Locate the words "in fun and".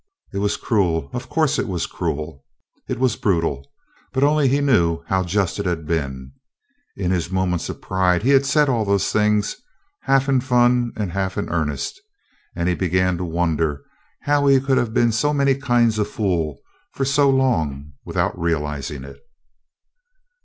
10.27-11.11